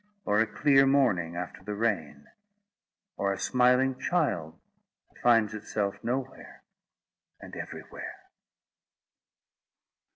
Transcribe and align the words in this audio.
or 0.25 0.39
a 0.39 0.47
clear 0.47 0.87
morning 0.87 1.35
after 1.35 1.63
the 1.63 1.75
rain? 1.75 2.25
or 3.17 3.31
a 3.31 3.37
smiling 3.37 3.95
child, 3.99 4.59
that 5.09 5.21
finds 5.21 5.53
itself 5.53 6.03
nowhere, 6.03 6.63
and 7.39 7.55
everywhere? 7.55 8.15